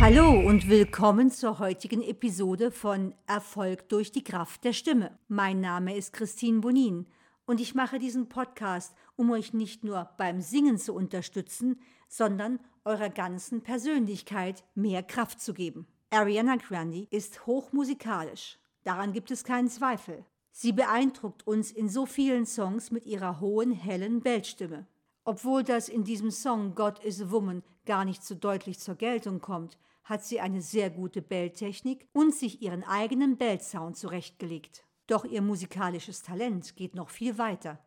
Hallo 0.00 0.30
und 0.30 0.68
willkommen 0.70 1.30
zur 1.30 1.58
heutigen 1.58 2.02
Episode 2.02 2.70
von 2.70 3.14
Erfolg 3.26 3.90
durch 3.90 4.12
die 4.12 4.24
Kraft 4.24 4.64
der 4.64 4.72
Stimme. 4.72 5.18
Mein 5.28 5.60
Name 5.60 5.94
ist 5.94 6.14
Christine 6.14 6.60
Bonin 6.60 7.06
und 7.44 7.60
ich 7.60 7.74
mache 7.74 7.98
diesen 7.98 8.30
Podcast, 8.30 8.94
um 9.16 9.30
euch 9.30 9.52
nicht 9.52 9.84
nur 9.84 10.08
beim 10.16 10.40
Singen 10.40 10.78
zu 10.78 10.94
unterstützen, 10.94 11.80
sondern 12.08 12.60
eurer 12.84 13.10
ganzen 13.10 13.62
Persönlichkeit 13.62 14.64
mehr 14.74 15.02
Kraft 15.02 15.40
zu 15.40 15.54
geben. 15.54 15.86
Ariana 16.10 16.56
Grande 16.56 17.06
ist 17.10 17.46
hochmusikalisch, 17.46 18.58
daran 18.82 19.12
gibt 19.12 19.30
es 19.30 19.44
keinen 19.44 19.68
Zweifel. 19.68 20.24
Sie 20.50 20.72
beeindruckt 20.72 21.46
uns 21.46 21.70
in 21.70 21.88
so 21.88 22.06
vielen 22.06 22.46
Songs 22.46 22.90
mit 22.90 23.06
ihrer 23.06 23.40
hohen, 23.40 23.72
hellen 23.72 24.20
Bellstimme. 24.20 24.86
Obwohl 25.24 25.62
das 25.62 25.88
in 25.88 26.04
diesem 26.04 26.30
Song 26.30 26.74
God 26.74 26.98
is 27.04 27.22
a 27.22 27.30
Woman 27.30 27.62
gar 27.86 28.04
nicht 28.04 28.24
so 28.24 28.34
deutlich 28.34 28.78
zur 28.78 28.96
Geltung 28.96 29.40
kommt, 29.40 29.78
hat 30.04 30.24
sie 30.24 30.40
eine 30.40 30.60
sehr 30.60 30.90
gute 30.90 31.22
Belltechnik 31.22 32.08
und 32.12 32.34
sich 32.34 32.62
ihren 32.62 32.82
eigenen 32.82 33.36
Bellsound 33.36 33.96
zurechtgelegt. 33.96 34.84
Doch 35.06 35.24
ihr 35.24 35.42
musikalisches 35.42 36.22
Talent 36.22 36.74
geht 36.74 36.94
noch 36.94 37.10
viel 37.10 37.38
weiter. 37.38 37.78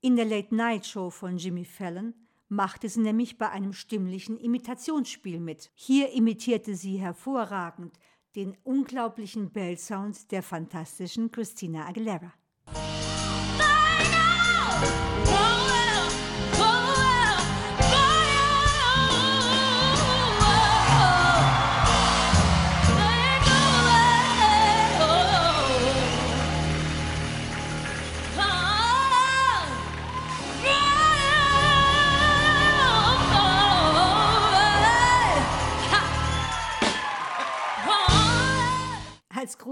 In 0.00 0.14
der 0.16 0.26
Late 0.26 0.54
Night 0.54 0.86
Show 0.86 1.10
von 1.10 1.38
Jimmy 1.38 1.64
Fallon 1.64 2.14
machte 2.48 2.88
sie 2.88 3.00
nämlich 3.00 3.38
bei 3.38 3.50
einem 3.50 3.72
stimmlichen 3.72 4.38
Imitationsspiel 4.38 5.40
mit. 5.40 5.70
Hier 5.74 6.12
imitierte 6.12 6.74
sie 6.74 6.98
hervorragend 6.98 7.98
den 8.34 8.56
unglaublichen 8.62 9.50
Bellsound 9.50 10.30
der 10.30 10.42
fantastischen 10.42 11.30
Christina 11.30 11.86
Aguilera. 11.86 12.32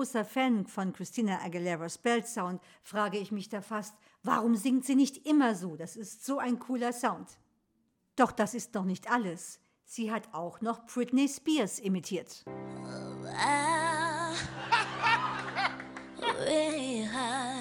Großer 0.04 0.26
Fan 0.26 0.66
von 0.66 0.92
Christina 0.92 1.40
Aguileras 1.42 1.96
Bellsound 1.96 2.60
frage 2.82 3.16
ich 3.16 3.32
mich 3.32 3.48
da 3.48 3.62
fast, 3.62 3.94
warum 4.22 4.54
singt 4.54 4.84
sie 4.84 4.96
nicht 4.96 5.26
immer 5.26 5.54
so? 5.54 5.76
Das 5.76 5.96
ist 5.96 6.26
so 6.26 6.38
ein 6.38 6.58
cooler 6.58 6.92
Sound. 6.92 7.38
Doch 8.14 8.30
das 8.30 8.52
ist 8.52 8.74
noch 8.74 8.84
nicht 8.84 9.10
alles. 9.10 9.60
Sie 9.86 10.12
hat 10.12 10.28
auch 10.34 10.60
noch 10.60 10.84
Britney 10.84 11.26
Spears 11.26 11.78
imitiert. 11.78 12.44
We 16.36 17.06
had 17.10 17.53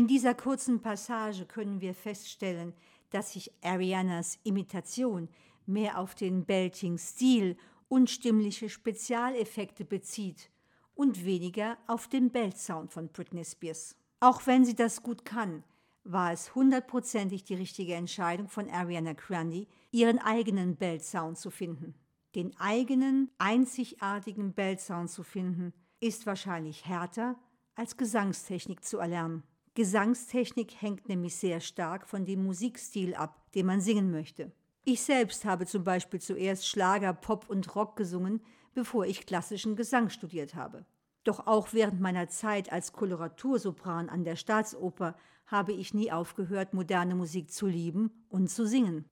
In 0.00 0.06
dieser 0.06 0.32
kurzen 0.32 0.80
Passage 0.80 1.44
können 1.44 1.82
wir 1.82 1.92
feststellen, 1.92 2.72
dass 3.10 3.34
sich 3.34 3.52
Arianas 3.62 4.38
Imitation 4.44 5.28
mehr 5.66 5.98
auf 5.98 6.14
den 6.14 6.46
Belting-Stil 6.46 7.58
und 7.88 8.08
stimmliche 8.08 8.70
Spezialeffekte 8.70 9.84
bezieht 9.84 10.50
und 10.94 11.26
weniger 11.26 11.76
auf 11.86 12.08
den 12.08 12.30
Belt-Sound 12.30 12.90
von 12.90 13.08
Britney 13.08 13.44
Spears. 13.44 13.94
Auch 14.20 14.46
wenn 14.46 14.64
sie 14.64 14.74
das 14.74 15.02
gut 15.02 15.26
kann, 15.26 15.64
war 16.04 16.32
es 16.32 16.54
hundertprozentig 16.54 17.44
die 17.44 17.56
richtige 17.56 17.92
Entscheidung 17.92 18.48
von 18.48 18.70
Ariana 18.70 19.12
Grande, 19.12 19.66
ihren 19.90 20.18
eigenen 20.18 20.76
Belt-Sound 20.76 21.36
zu 21.36 21.50
finden. 21.50 21.94
Den 22.34 22.58
eigenen, 22.58 23.30
einzigartigen 23.36 24.54
Belt-Sound 24.54 25.10
zu 25.10 25.24
finden, 25.24 25.74
ist 26.00 26.24
wahrscheinlich 26.24 26.86
härter 26.86 27.38
als 27.74 27.98
Gesangstechnik 27.98 28.82
zu 28.82 28.96
erlernen. 28.96 29.42
Gesangstechnik 29.74 30.80
hängt 30.80 31.08
nämlich 31.08 31.36
sehr 31.36 31.60
stark 31.60 32.08
von 32.08 32.24
dem 32.24 32.44
Musikstil 32.44 33.14
ab, 33.14 33.50
den 33.54 33.66
man 33.66 33.80
singen 33.80 34.10
möchte. 34.10 34.52
Ich 34.84 35.02
selbst 35.02 35.44
habe 35.44 35.66
zum 35.66 35.84
Beispiel 35.84 36.20
zuerst 36.20 36.66
Schlager, 36.66 37.12
Pop 37.12 37.48
und 37.48 37.74
Rock 37.76 37.96
gesungen, 37.96 38.40
bevor 38.74 39.06
ich 39.06 39.26
klassischen 39.26 39.76
Gesang 39.76 40.08
studiert 40.08 40.54
habe. 40.54 40.86
Doch 41.24 41.46
auch 41.46 41.72
während 41.72 42.00
meiner 42.00 42.28
Zeit 42.28 42.72
als 42.72 42.92
Koloratursopran 42.92 44.08
an 44.08 44.24
der 44.24 44.36
Staatsoper 44.36 45.16
habe 45.46 45.72
ich 45.72 45.94
nie 45.94 46.10
aufgehört, 46.10 46.74
moderne 46.74 47.14
Musik 47.14 47.52
zu 47.52 47.66
lieben 47.66 48.10
und 48.28 48.48
zu 48.48 48.66
singen. 48.66 49.04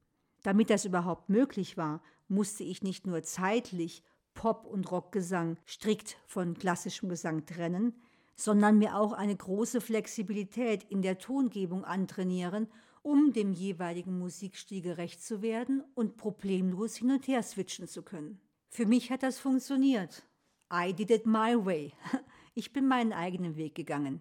Damit 0.43 0.71
das 0.71 0.85
überhaupt 0.85 1.29
möglich 1.29 1.77
war, 1.77 2.03
musste 2.29 2.65
ich 2.65 2.83
nicht 2.83 3.07
nur 3.07 3.23
zeitlich 3.23 4.03
Pop- 4.35 4.67
und 4.67 4.91
Rockgesang 4.91 5.57
strikt 5.67 6.17
von 6.27 6.55
klassischem 6.55 7.09
Gesang 7.09 7.45
trennen, 7.45 8.01
sondern 8.39 8.79
mir 8.79 8.97
auch 8.97 9.13
eine 9.13 9.35
große 9.35 9.81
Flexibilität 9.81 10.85
in 10.85 11.03
der 11.03 11.19
Tongebung 11.19 11.85
antrainieren, 11.85 12.69
um 13.03 13.33
dem 13.33 13.53
jeweiligen 13.53 14.17
Musikstil 14.17 14.81
gerecht 14.81 15.21
zu 15.21 15.43
werden 15.43 15.83
und 15.95 16.17
problemlos 16.17 16.95
hin 16.97 17.11
und 17.11 17.27
her 17.27 17.43
switchen 17.43 17.89
zu 17.89 18.03
können. 18.03 18.41
Für 18.69 18.87
mich 18.87 19.11
hat 19.11 19.25
das 19.25 19.41
funktioniert. 19.41 20.23
I 20.73 20.93
did 20.93 21.11
it 21.11 21.27
my 21.27 21.55
way. 21.57 21.93
Ich 22.55 22.73
bin 22.73 22.89
meinen 22.89 23.13
eigenen 23.13 23.55
Weg 23.55 23.77
gegangen. 23.77 24.21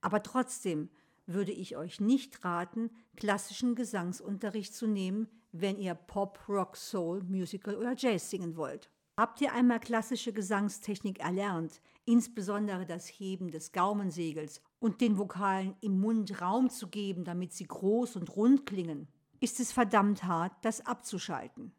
Aber 0.00 0.22
trotzdem 0.22 0.88
würde 1.26 1.52
ich 1.52 1.76
euch 1.76 2.00
nicht 2.00 2.42
raten, 2.42 2.90
klassischen 3.16 3.74
Gesangsunterricht 3.74 4.74
zu 4.74 4.86
nehmen, 4.86 5.28
wenn 5.52 5.76
ihr 5.78 5.94
Pop, 5.94 6.38
Rock, 6.48 6.78
Soul, 6.78 7.22
Musical 7.24 7.76
oder 7.76 7.94
Jazz 7.94 8.30
singen 8.30 8.56
wollt. 8.56 8.90
Habt 9.16 9.40
ihr 9.40 9.52
einmal 9.52 9.80
klassische 9.80 10.32
Gesangstechnik 10.32 11.20
erlernt, 11.20 11.80
insbesondere 12.04 12.84
das 12.84 13.06
Heben 13.06 13.50
des 13.50 13.72
Gaumensegels 13.72 14.60
und 14.78 15.00
den 15.00 15.16
Vokalen 15.16 15.74
im 15.80 15.98
Mund 15.98 16.42
Raum 16.42 16.68
zu 16.68 16.88
geben, 16.88 17.24
damit 17.24 17.54
sie 17.54 17.66
groß 17.66 18.16
und 18.16 18.36
rund 18.36 18.66
klingen, 18.66 19.08
ist 19.40 19.58
es 19.58 19.72
verdammt 19.72 20.24
hart, 20.24 20.52
das 20.62 20.84
abzuschalten. 20.84 21.72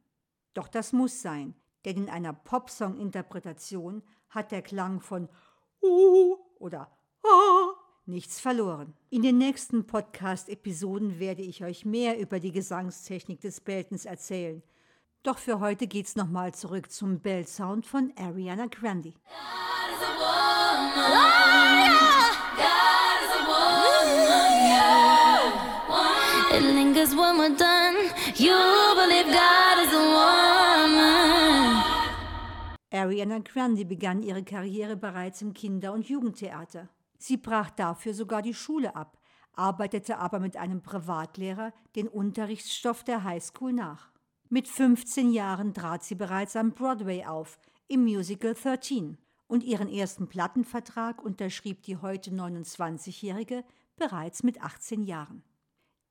Doch 0.56 0.68
das 0.68 0.94
muss 0.94 1.22
sein, 1.22 1.54
denn 1.86 1.98
in 1.98 2.10
einer 2.10 2.34
Popsong-Interpretation 2.34 4.02
hat 4.30 4.52
der 4.52 4.64
Klang 4.64 5.00
von 5.02 5.30
Uh 5.84 6.38
oder 6.58 6.92
Ah 7.24 7.88
nichts 8.08 8.40
verloren. 8.40 8.94
In 9.10 9.22
den 9.22 9.38
nächsten 9.38 9.86
Podcast-Episoden 9.86 11.20
werde 11.20 11.42
ich 11.42 11.64
euch 11.64 11.86
mehr 11.86 12.20
über 12.20 12.40
die 12.40 12.52
Gesangstechnik 12.52 13.42
des 13.42 13.62
Beltens 13.62 14.06
erzählen. 14.06 14.64
Doch 15.28 15.40
für 15.40 15.60
heute 15.60 15.88
geht's 15.88 16.16
nochmal 16.16 16.54
zurück 16.54 16.90
zum 16.90 17.20
Bell-Sound 17.20 17.86
von 17.86 18.14
Ariana 18.16 18.68
Grande. 18.68 19.12
God 19.12 19.90
is 19.92 20.02
a 20.02 20.08
woman. 20.24 20.94
God 22.56 23.20
is 23.26 23.32
a 23.36 23.42
woman. 23.46 24.08
Yeah. 24.72 26.58
It 26.58 26.64
lingers 26.64 27.12
when 27.14 27.38
we're 27.38 27.58
done. 27.58 28.10
You 28.36 28.56
believe 28.96 29.26
God 29.26 29.80
is 29.86 29.92
a 29.92 30.00
woman. 30.00 31.84
Ariana 32.94 33.40
Grande 33.40 33.84
begann 33.84 34.24
ihre 34.24 34.44
Karriere 34.44 34.96
bereits 34.96 35.42
im 35.42 35.54
Kinder- 35.54 35.92
und 35.92 36.08
Jugendtheater. 36.08 36.88
Sie 37.18 37.36
brach 37.36 37.72
dafür 37.72 38.14
sogar 38.14 38.42
die 38.42 38.54
Schule 38.54 38.96
ab, 38.96 39.18
arbeitete 39.58 40.20
aber 40.20 40.40
mit 40.40 40.56
einem 40.56 40.82
Privatlehrer 40.82 41.74
den 41.98 42.08
Unterrichtsstoff 42.08 43.04
der 43.04 43.26
Highschool 43.26 43.74
nach. 43.74 44.08
Mit 44.50 44.70
15 44.70 45.34
Jahren 45.34 45.74
trat 45.74 46.06
sie 46.06 46.16
bereits 46.16 46.56
am 46.56 46.72
Broadway 46.72 47.26
auf, 47.26 47.60
im 47.90 48.04
Musical 48.04 48.54
13. 48.54 49.18
Und 49.48 49.62
ihren 49.62 49.90
ersten 49.90 50.30
Plattenvertrag 50.30 51.22
unterschrieb 51.22 51.84
die 51.84 51.98
heute 51.98 52.32
29-Jährige 52.32 53.66
bereits 53.98 54.44
mit 54.44 54.62
18 54.62 55.04
Jahren. 55.04 55.44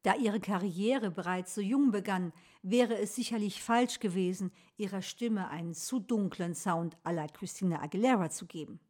Da 0.03 0.15
ihre 0.17 0.38
Karriere 0.38 1.11
bereits 1.11 1.55
so 1.55 1.62
jung 1.62 1.91
begann, 1.93 2.35
wäre 2.62 2.99
es 2.99 3.15
sicherlich 3.15 3.62
falsch 3.62 4.00
gewesen, 4.00 4.53
ihrer 4.77 5.00
Stimme 5.00 5.49
einen 5.49 5.73
zu 5.73 5.99
dunklen 5.99 6.55
Sound 6.55 6.99
à 7.05 7.12
la 7.12 7.29
Christina 7.29 7.82
Aguilera 7.82 8.29
zu 8.29 8.44
geben. 8.44 8.81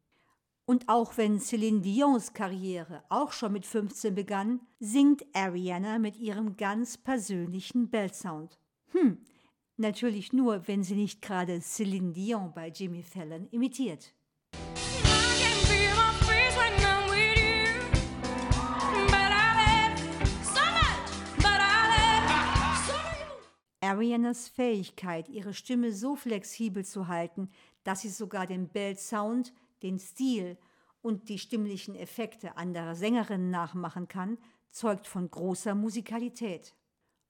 Und 0.64 0.88
auch 0.88 1.16
wenn 1.18 1.38
Celine 1.38 1.82
Dions 1.82 2.32
Karriere 2.32 3.04
auch 3.10 3.30
schon 3.30 3.52
mit 3.52 3.64
15 3.64 4.12
begann, 4.12 4.60
singt 4.80 5.24
Ariana 5.34 6.00
mit 6.00 6.16
ihrem 6.16 6.56
ganz 6.56 6.98
persönlichen 6.98 7.88
Bellsound. 7.88 8.58
Hm, 8.90 9.18
Natürlich 9.78 10.32
nur, 10.32 10.66
wenn 10.68 10.82
sie 10.82 10.94
nicht 10.94 11.20
gerade 11.20 11.60
Celine 11.60 12.14
Dion 12.14 12.54
bei 12.54 12.68
Jimmy 12.68 13.02
Fallon 13.02 13.46
imitiert. 13.50 14.14
Arianas 23.82 24.48
Fähigkeit, 24.48 25.28
ihre 25.28 25.52
Stimme 25.52 25.92
so 25.92 26.16
flexibel 26.16 26.82
zu 26.82 27.08
halten, 27.08 27.50
dass 27.84 28.00
sie 28.00 28.08
sogar 28.08 28.46
den 28.46 28.68
Belt-Sound, 28.68 29.52
den 29.82 29.98
Stil 29.98 30.56
und 31.02 31.28
die 31.28 31.38
stimmlichen 31.38 31.94
Effekte 31.94 32.56
anderer 32.56 32.96
Sängerinnen 32.96 33.50
nachmachen 33.50 34.08
kann, 34.08 34.38
zeugt 34.70 35.06
von 35.06 35.30
großer 35.30 35.74
Musikalität. 35.74 36.74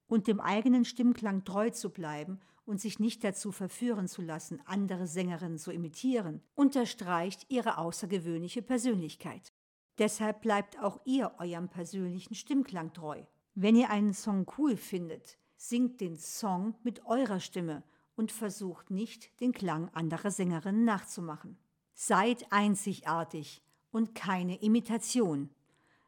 Und 0.07 0.27
dem 0.27 0.41
eigenen 0.41 0.85
Stimmklang 0.85 1.45
treu 1.45 1.71
zu 1.71 1.91
bleiben 1.91 2.41
und 2.65 2.81
sich 2.81 2.99
nicht 2.99 3.25
dazu 3.25 3.53
verführen 3.53 4.09
zu 4.09 4.23
lassen, 4.23 4.61
andere 4.67 5.07
Sängerinnen 5.07 5.59
zu 5.59 5.73
imitieren, 5.73 6.43
unterstreicht 6.55 7.47
ihre 7.49 7.79
außergewöhnliche 7.79 8.63
Persönlichkeit. 8.63 9.53
Deshalb 9.99 10.43
bleibt 10.43 10.79
auch 10.79 11.01
ihr 11.05 11.33
eurem 11.39 11.69
persönlichen 11.69 12.35
Stimmklang 12.35 12.93
treu. 12.93 13.23
Wenn 13.55 13.77
ihr 13.77 13.89
einen 13.89 14.13
Song 14.13 14.47
cool 14.59 14.77
findet, 14.77 15.39
singt 15.57 16.01
den 16.01 16.19
Song 16.19 16.75
mit 16.83 17.07
eurer 17.07 17.41
Stimme 17.41 17.83
und 18.15 18.33
versucht 18.33 18.91
nicht, 18.91 19.41
den 19.41 19.53
Klang 19.53 19.89
anderer 19.95 20.31
Sängerinnen 20.31 20.85
nachzumachen. 20.85 21.57
Seid 21.95 22.53
einzigartig 22.53 23.63
und 23.91 24.15
keine 24.15 24.61
Imitation, 24.61 25.51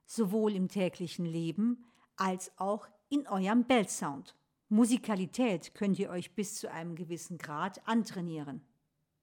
sowohl 0.05 0.55
im 0.55 0.69
täglichen 0.69 1.25
Leben 1.25 1.85
als 2.17 2.53
auch 2.59 2.89
in 3.09 3.27
eurem 3.27 3.65
Bellsound. 3.65 4.37
Musikalität 4.69 5.75
könnt 5.75 5.99
ihr 5.99 6.11
euch 6.11 6.35
bis 6.35 6.57
zu 6.57 6.71
einem 6.71 6.95
gewissen 6.95 7.39
Grad 7.39 7.81
antrainieren. 7.87 8.61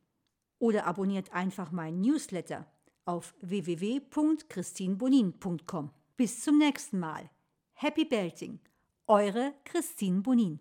Oder 0.59 0.85
abonniert 0.85 1.31
einfach 1.33 1.71
meinen 1.71 2.01
Newsletter 2.01 2.67
auf 3.05 3.33
www.christinbonin.com. 3.41 5.91
Bis 6.17 6.41
zum 6.41 6.57
nächsten 6.57 6.99
Mal. 6.99 7.29
Happy 7.73 8.03
Belting. 8.05 8.59
Eure 9.07 9.53
Christine 9.63 10.21
Bonin. 10.21 10.59